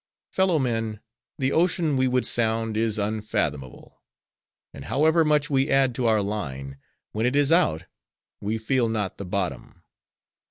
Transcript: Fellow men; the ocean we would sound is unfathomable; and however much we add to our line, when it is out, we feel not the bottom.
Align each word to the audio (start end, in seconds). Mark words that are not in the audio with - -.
Fellow 0.31 0.57
men; 0.57 0.99
the 1.37 1.51
ocean 1.51 1.95
we 1.95 2.07
would 2.07 2.25
sound 2.25 2.75
is 2.75 2.97
unfathomable; 2.97 4.01
and 4.73 4.85
however 4.85 5.23
much 5.23 5.51
we 5.51 5.69
add 5.69 5.93
to 5.93 6.07
our 6.07 6.23
line, 6.23 6.79
when 7.11 7.27
it 7.27 7.35
is 7.35 7.51
out, 7.51 7.83
we 8.39 8.57
feel 8.57 8.89
not 8.89 9.19
the 9.19 9.25
bottom. 9.25 9.83